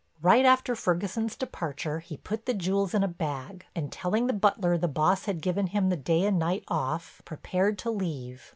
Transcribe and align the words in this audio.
Right 0.23 0.45
after 0.45 0.75
Ferguson's 0.75 1.35
departure 1.35 1.99
he 1.99 2.17
put 2.17 2.47
the 2.47 2.55
jewels 2.55 2.95
in 2.95 3.03
a 3.03 3.07
bag, 3.07 3.65
and, 3.75 3.91
telling 3.91 4.25
the 4.25 4.33
butler 4.33 4.75
the 4.75 4.87
boss 4.87 5.25
had 5.25 5.43
given 5.43 5.67
him 5.67 5.89
the 5.89 5.95
day 5.95 6.23
and 6.25 6.39
night 6.39 6.63
off, 6.69 7.21
prepared 7.23 7.77
to 7.77 7.91
leave. 7.91 8.49